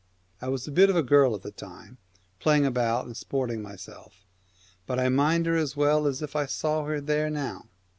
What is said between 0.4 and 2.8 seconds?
I was a bit of a girl at the time, Twilight, playing